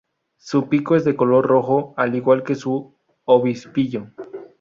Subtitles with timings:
[0.39, 4.07] Su pico es de color rojo, al igual que su obispillo.